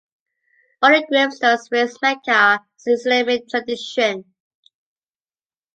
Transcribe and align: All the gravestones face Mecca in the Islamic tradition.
All 0.81 0.89
the 0.89 1.05
gravestones 1.05 1.67
face 1.67 1.95
Mecca 2.01 2.63
in 2.63 2.63
the 2.85 2.93
Islamic 2.93 3.47
tradition. 3.47 4.25